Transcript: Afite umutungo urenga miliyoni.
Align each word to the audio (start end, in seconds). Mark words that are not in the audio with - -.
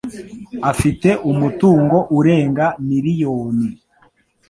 Afite 0.71 1.09
umutungo 1.31 1.97
urenga 2.17 2.65
miliyoni. 2.87 3.67